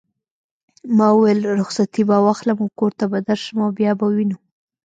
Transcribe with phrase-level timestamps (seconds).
[0.97, 4.37] ما وویل: رخصتې به واخلم او کور ته به درشم او بیا به وینو.